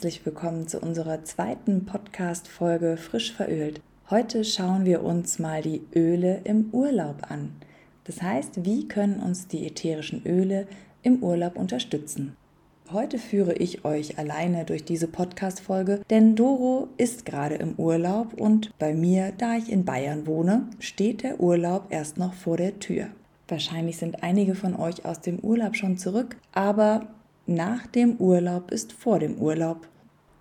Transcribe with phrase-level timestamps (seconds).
[0.00, 3.82] Herzlich willkommen zu unserer zweiten Podcast-Folge Frisch verölt.
[4.08, 7.52] Heute schauen wir uns mal die Öle im Urlaub an.
[8.04, 10.66] Das heißt, wie können uns die ätherischen Öle
[11.02, 12.34] im Urlaub unterstützen?
[12.90, 18.70] Heute führe ich euch alleine durch diese Podcast-Folge, denn Doro ist gerade im Urlaub und
[18.78, 23.08] bei mir, da ich in Bayern wohne, steht der Urlaub erst noch vor der Tür.
[23.48, 27.06] Wahrscheinlich sind einige von euch aus dem Urlaub schon zurück, aber
[27.50, 29.88] nach dem Urlaub ist vor dem Urlaub.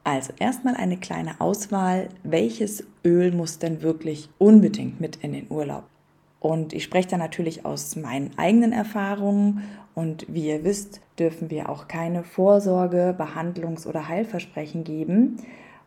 [0.03, 5.83] Also erstmal eine kleine Auswahl, welches Öl muss denn wirklich unbedingt mit in den Urlaub?
[6.39, 11.70] Und ich spreche da natürlich aus meinen eigenen Erfahrungen und wie ihr wisst, dürfen wir
[11.70, 15.38] auch keine Vorsorge, Behandlungs- oder Heilversprechen geben.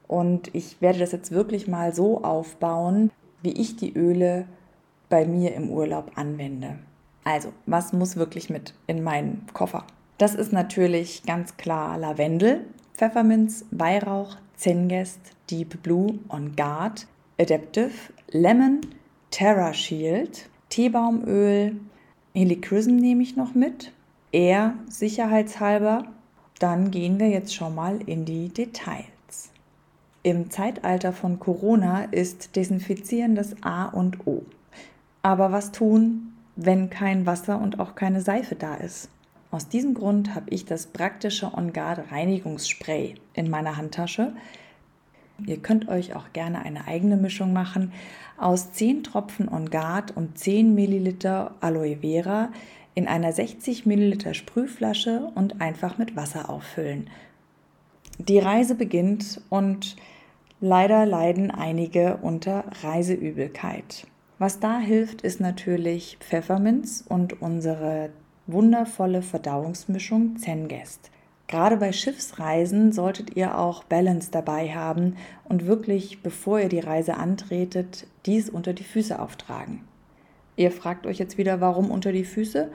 [0.07, 3.11] Und ich werde das jetzt wirklich mal so aufbauen,
[3.43, 4.45] wie ich die Öle
[5.09, 6.79] bei mir im Urlaub anwende.
[7.25, 9.85] Also, was muss wirklich mit in meinen Koffer?
[10.19, 17.07] Das ist natürlich ganz klar Lavendel, Pfefferminz, Weihrauch, Zengest, Deep Blue, On Guard,
[17.41, 17.93] Adaptive,
[18.31, 18.81] Lemon,
[19.31, 21.77] Terra Shield, Teebaumöl,
[22.35, 23.93] Helichrysum nehme ich noch mit,
[24.31, 26.05] eher sicherheitshalber.
[26.59, 29.51] Dann gehen wir jetzt schon mal in die Details.
[30.23, 34.43] Im Zeitalter von Corona ist Desinfizieren das A und O.
[35.23, 39.09] Aber was tun, wenn kein Wasser und auch keine Seife da ist?
[39.53, 44.33] Aus diesem Grund habe ich das praktische On Guard Reinigungsspray in meiner Handtasche.
[45.45, 47.93] Ihr könnt euch auch gerne eine eigene Mischung machen
[48.39, 52.51] aus 10 Tropfen On Guard und 10 Milliliter Aloe Vera
[52.95, 57.11] in einer 60 Milliliter Sprühflasche und einfach mit Wasser auffüllen.
[58.17, 59.97] Die Reise beginnt und
[60.63, 64.07] leider leiden einige unter Reiseübelkeit.
[64.39, 68.09] Was da hilft, ist natürlich Pfefferminz und unsere
[68.47, 71.11] wundervolle Verdauungsmischung Zengest.
[71.49, 77.17] Gerade bei Schiffsreisen solltet ihr auch Balance dabei haben und wirklich, bevor ihr die Reise
[77.17, 79.85] antretet, dies unter die Füße auftragen.
[80.57, 82.71] Ihr fragt euch jetzt wieder, warum unter die Füße?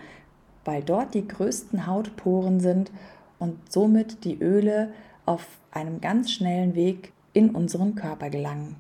[0.64, 2.92] Weil dort die größten Hautporen sind
[3.40, 4.92] und somit die Öle
[5.26, 8.76] auf einem ganz schnellen Weg in unseren Körper gelangen.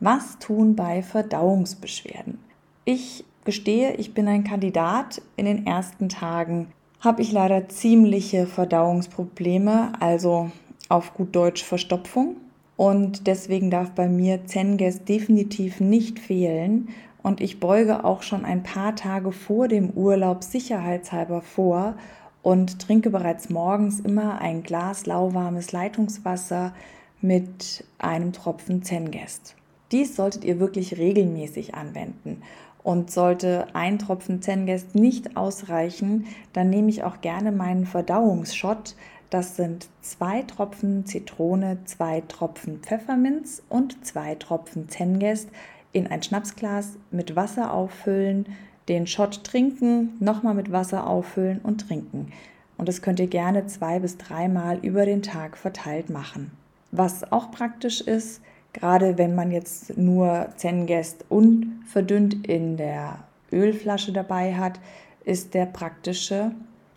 [0.00, 2.38] Was tun bei Verdauungsbeschwerden?
[2.84, 5.22] Ich gestehe, ich bin ein Kandidat.
[5.36, 6.68] In den ersten Tagen
[7.00, 10.50] habe ich leider ziemliche Verdauungsprobleme, also
[10.88, 12.36] auf gut Deutsch Verstopfung.
[12.76, 16.88] Und deswegen darf bei mir Zenges definitiv nicht fehlen.
[17.22, 21.94] Und ich beuge auch schon ein paar Tage vor dem Urlaub sicherheitshalber vor
[22.42, 26.74] und trinke bereits morgens immer ein Glas lauwarmes Leitungswasser
[27.22, 29.56] mit einem Tropfen Zengest.
[29.94, 32.42] Dies solltet ihr wirklich regelmäßig anwenden.
[32.82, 38.96] Und sollte ein Tropfen Zengest nicht ausreichen, dann nehme ich auch gerne meinen Verdauungsshot.
[39.30, 45.48] Das sind zwei Tropfen Zitrone, zwei Tropfen Pfefferminz und zwei Tropfen Zengest
[45.92, 48.46] in ein Schnapsglas mit Wasser auffüllen,
[48.88, 52.32] den Shot trinken, nochmal mit Wasser auffüllen und trinken.
[52.78, 56.50] Und das könnt ihr gerne zwei bis dreimal über den Tag verteilt machen.
[56.90, 58.42] Was auch praktisch ist,
[58.74, 63.20] Gerade wenn man jetzt nur Zengest unverdünnt in der
[63.52, 64.80] Ölflasche dabei hat,
[65.24, 66.50] ist der praktische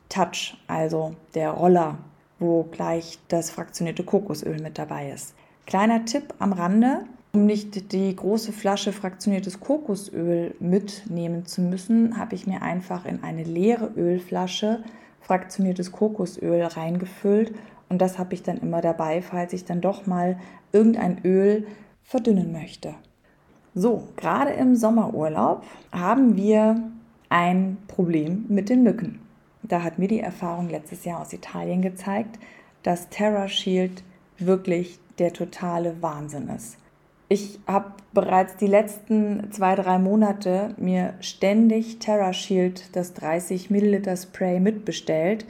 [0.10, 1.98] Touch, also der Roller,
[2.40, 5.36] wo gleich das fraktionierte Kokosöl mit dabei ist.
[5.68, 12.34] Kleiner Tipp am Rande, um nicht die große Flasche fraktioniertes Kokosöl mitnehmen zu müssen, habe
[12.34, 14.84] ich mir einfach in eine leere Ölflasche
[15.22, 17.54] fraktioniertes Kokosöl reingefüllt
[17.90, 20.38] und das habe ich dann immer dabei, falls ich dann doch mal
[20.72, 21.68] irgendein Öl
[22.04, 22.96] verdünnen möchte.
[23.74, 26.82] So, gerade im Sommerurlaub haben wir
[27.30, 29.22] ein Problem mit den Mücken.
[29.64, 32.40] Da hat mir die Erfahrung letztes Jahr aus Italien gezeigt,
[32.84, 34.04] dass Terra Shield
[34.38, 36.78] wirklich der totale Wahnsinn ist.
[37.30, 44.16] Ich habe bereits die letzten zwei, drei Monate mir ständig Terra Shield, das 30 Milliliter
[44.16, 45.46] Spray, mitbestellt,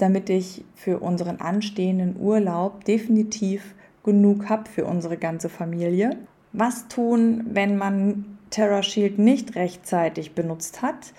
[0.00, 6.16] damit ich für unseren anstehenden Urlaub definitiv genug habe für unsere ganze Familie.
[6.52, 11.12] Was tun, wenn man Terra Shield nicht rechtzeitig benutzt hat,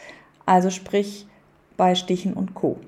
[0.46, 1.28] also sprich
[1.78, 2.80] bei Stichen und Co.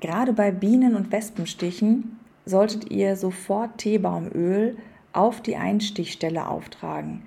[0.00, 4.76] Gerade bei Bienen- und Wespenstichen solltet ihr sofort Teebaumöl
[5.12, 7.22] auf die Einstichstelle auftragen,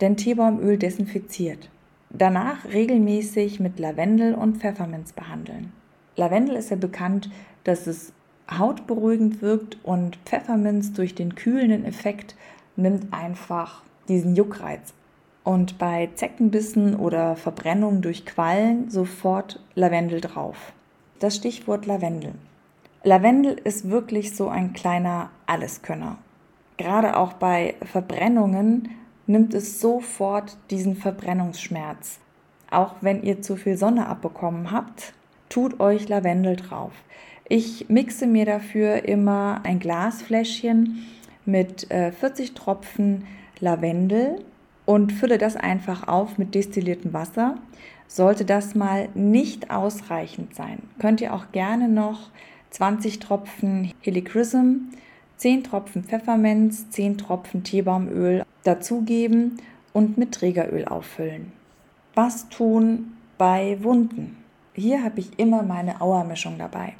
[0.00, 1.70] denn Teebaumöl desinfiziert.
[2.10, 5.72] Danach regelmäßig mit Lavendel und Pfefferminz behandeln.
[6.16, 7.30] Lavendel ist ja bekannt,
[7.64, 8.12] dass es
[8.50, 12.36] hautberuhigend wirkt und Pfefferminz durch den kühlenden Effekt
[12.76, 14.92] nimmt einfach diesen Juckreiz.
[15.44, 20.72] Und bei Zeckenbissen oder Verbrennung durch Quallen sofort Lavendel drauf.
[21.18, 22.34] Das Stichwort Lavendel.
[23.02, 26.18] Lavendel ist wirklich so ein kleiner Alleskönner.
[26.78, 28.88] Gerade auch bei Verbrennungen
[29.26, 32.18] nimmt es sofort diesen Verbrennungsschmerz.
[32.70, 35.12] Auch wenn ihr zu viel Sonne abbekommen habt,
[35.54, 36.90] tut euch Lavendel drauf.
[37.48, 41.06] Ich mixe mir dafür immer ein Glasfläschchen
[41.44, 43.24] mit 40 äh, Tropfen
[43.60, 44.40] Lavendel
[44.84, 47.56] und fülle das einfach auf mit destilliertem Wasser.
[48.08, 52.30] Sollte das mal nicht ausreichend sein, könnt ihr auch gerne noch
[52.70, 54.90] 20 Tropfen Helichrysum,
[55.36, 59.58] 10 Tropfen Pfefferminz, 10 Tropfen Teebaumöl dazugeben
[59.92, 61.52] und mit Trägeröl auffüllen.
[62.14, 64.43] Was tun bei Wunden?
[64.74, 66.94] Hier habe ich immer meine Auermischung dabei.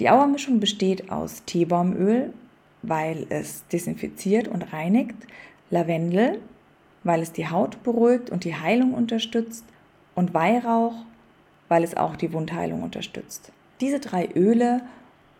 [0.00, 2.32] Die Auermischung besteht aus Teebaumöl,
[2.82, 5.16] weil es desinfiziert und reinigt,
[5.70, 6.40] Lavendel,
[7.04, 9.64] weil es die Haut beruhigt und die Heilung unterstützt,
[10.14, 10.94] und Weihrauch,
[11.68, 13.52] weil es auch die Wundheilung unterstützt.
[13.80, 14.82] Diese drei Öle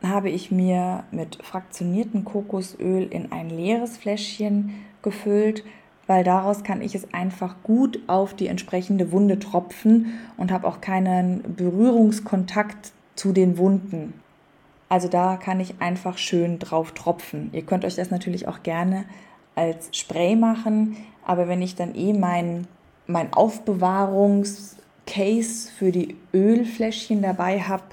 [0.02, 5.64] habe ich mir mit fraktioniertem Kokosöl in ein leeres Fläschchen gefüllt,
[6.10, 10.80] weil daraus kann ich es einfach gut auf die entsprechende Wunde tropfen und habe auch
[10.80, 14.14] keinen Berührungskontakt zu den Wunden.
[14.88, 17.50] Also da kann ich einfach schön drauf tropfen.
[17.52, 19.04] Ihr könnt euch das natürlich auch gerne
[19.54, 22.66] als Spray machen, aber wenn ich dann eh mein,
[23.06, 27.84] mein Aufbewahrungscase für die Ölfläschchen dabei habe,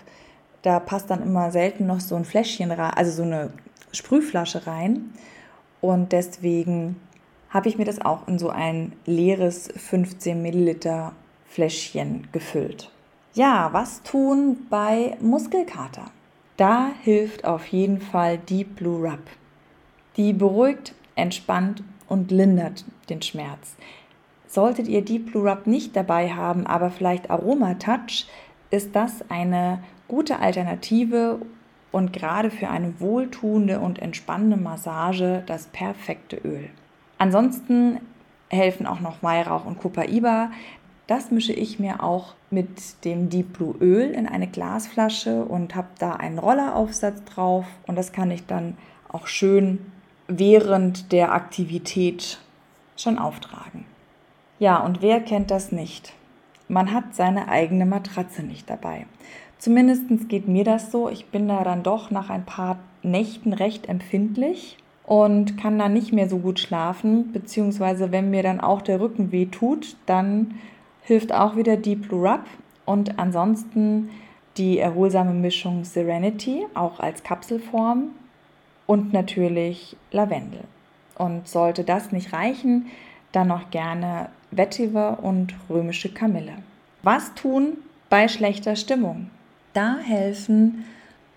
[0.63, 3.51] da passt dann immer selten noch so ein Fläschchen rein, also so eine
[3.91, 5.13] Sprühflasche rein.
[5.81, 6.95] Und deswegen
[7.49, 11.13] habe ich mir das auch in so ein leeres 15 Milliliter
[11.45, 12.91] Fläschchen gefüllt.
[13.33, 16.05] Ja, was tun bei Muskelkater?
[16.57, 19.19] Da hilft auf jeden Fall Deep Blue Rub.
[20.17, 23.75] Die beruhigt, entspannt und lindert den Schmerz.
[24.47, 28.27] Solltet ihr Deep Blue Rub nicht dabei haben, aber vielleicht Aroma Touch,
[28.71, 31.39] ist das eine gute Alternative
[31.91, 36.69] und gerade für eine wohltuende und entspannende Massage das perfekte Öl.
[37.17, 37.99] Ansonsten
[38.49, 40.51] helfen auch noch Weihrauch und Copaiba.
[41.07, 45.87] Das mische ich mir auch mit dem Deep Blue Öl in eine Glasflasche und habe
[45.99, 48.77] da einen Rolleraufsatz drauf und das kann ich dann
[49.09, 49.91] auch schön
[50.27, 52.39] während der Aktivität
[52.97, 53.85] schon auftragen.
[54.59, 56.13] Ja, und wer kennt das nicht?
[56.67, 59.05] Man hat seine eigene Matratze nicht dabei.
[59.57, 61.09] Zumindest geht mir das so.
[61.09, 66.11] Ich bin da dann doch nach ein paar Nächten recht empfindlich und kann dann nicht
[66.11, 70.55] mehr so gut schlafen, beziehungsweise wenn mir dann auch der Rücken weh tut, dann
[71.01, 72.41] hilft auch wieder Deep Blue Rub
[72.85, 74.09] und ansonsten
[74.57, 78.09] die erholsame Mischung Serenity, auch als Kapselform
[78.85, 80.63] und natürlich Lavendel.
[81.17, 82.87] Und sollte das nicht reichen,
[83.31, 86.53] dann noch gerne Vetiver und römische Kamille.
[87.01, 87.77] Was tun
[88.09, 89.29] bei schlechter Stimmung?
[89.73, 90.83] Da helfen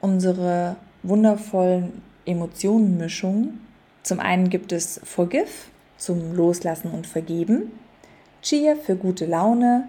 [0.00, 0.74] unsere
[1.04, 3.60] wundervollen Emotionenmischungen.
[4.02, 7.72] Zum einen gibt es Forgive zum Loslassen und Vergeben.
[8.42, 9.88] Chia für gute Laune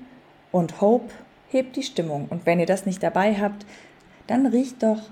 [0.51, 1.13] und Hope
[1.49, 2.27] hebt die Stimmung.
[2.29, 3.65] Und wenn ihr das nicht dabei habt,
[4.27, 5.09] dann riecht doch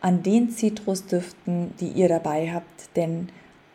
[0.00, 3.28] an den Zitrusdüften, die ihr dabei habt, denn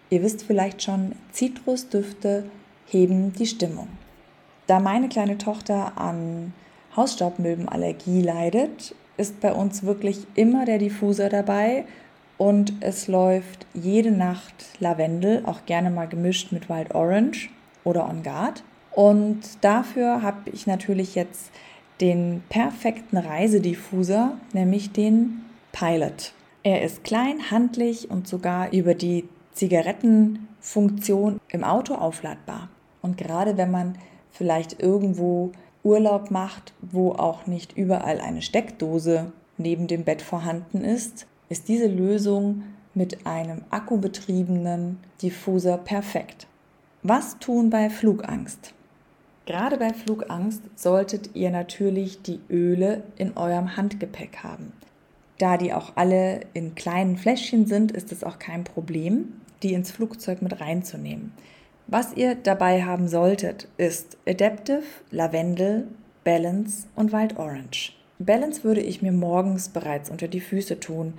[0.09, 2.45] ihr wisst vielleicht schon, Zitrusdüfte
[2.85, 3.88] heben die Stimmung.
[4.67, 6.53] Da meine kleine Tochter an
[6.95, 11.85] Hausstaubmilbenallergie leidet, ist bei uns wirklich immer der Diffuser dabei
[12.43, 17.50] und es läuft jede Nacht Lavendel, auch gerne mal gemischt mit Wild Orange
[17.85, 18.65] oder On Guard.
[18.91, 21.51] Und dafür habe ich natürlich jetzt
[22.01, 26.33] den perfekten Reisediffuser, nämlich den Pilot.
[26.63, 29.23] Er ist klein, handlich und sogar über die
[29.53, 32.67] Zigarettenfunktion im Auto aufladbar.
[33.01, 33.97] Und gerade wenn man
[34.31, 41.25] vielleicht irgendwo Urlaub macht, wo auch nicht überall eine Steckdose neben dem Bett vorhanden ist,
[41.50, 46.47] ist diese Lösung mit einem akkubetriebenen Diffuser perfekt.
[47.01, 48.73] Was tun bei Flugangst?
[49.45, 54.71] Gerade bei Flugangst solltet ihr natürlich die Öle in eurem Handgepäck haben.
[55.38, 59.91] Da die auch alle in kleinen Fläschchen sind, ist es auch kein Problem, die ins
[59.91, 61.33] Flugzeug mit reinzunehmen.
[61.88, 65.88] Was ihr dabei haben solltet, ist Adaptive, Lavendel,
[66.23, 67.93] Balance und Wild Orange.
[68.25, 71.13] Balance würde ich mir morgens bereits unter die Füße tun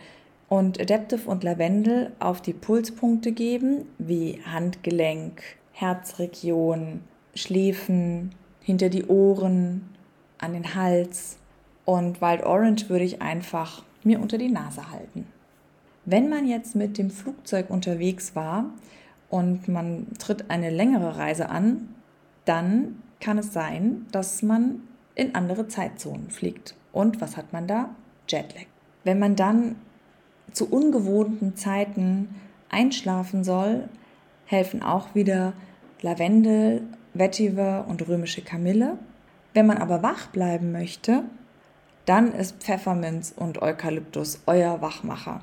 [0.48, 5.42] und Adaptive und Lavendel auf die Pulspunkte geben, wie Handgelenk,
[5.72, 7.00] Herzregion,
[7.34, 9.90] Schläfen, hinter die Ohren,
[10.38, 11.38] an den Hals.
[11.84, 15.26] Und Wild Orange würde ich einfach mir unter die Nase halten.
[16.04, 18.66] Wenn man jetzt mit dem Flugzeug unterwegs war
[19.30, 21.88] und man tritt eine längere Reise an,
[22.44, 24.82] dann kann es sein, dass man
[25.14, 26.74] in andere Zeitzonen fliegt.
[26.94, 27.90] Und was hat man da?
[28.28, 28.66] Jetlag.
[29.02, 29.76] Wenn man dann
[30.52, 32.36] zu ungewohnten Zeiten
[32.70, 33.88] einschlafen soll,
[34.46, 35.52] helfen auch wieder
[36.00, 36.82] Lavendel,
[37.12, 38.96] Vetiver und römische Kamille.
[39.54, 41.24] Wenn man aber wach bleiben möchte,
[42.06, 45.40] dann ist Pfefferminz und Eukalyptus euer Wachmacher.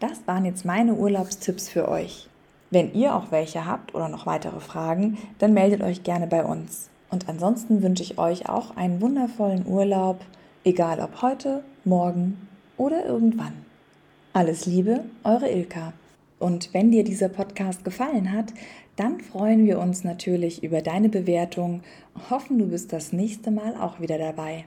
[0.00, 2.28] Das waren jetzt meine Urlaubstipps für euch.
[2.70, 6.90] Wenn ihr auch welche habt oder noch weitere Fragen, dann meldet euch gerne bei uns.
[7.08, 10.20] Und ansonsten wünsche ich euch auch einen wundervollen Urlaub,
[10.66, 13.52] egal ob heute, morgen oder irgendwann.
[14.32, 15.92] Alles Liebe, eure Ilka.
[16.40, 18.52] Und wenn dir dieser Podcast gefallen hat,
[18.96, 21.82] dann freuen wir uns natürlich über deine Bewertung
[22.30, 24.64] hoffen, du bist das nächste Mal auch wieder dabei.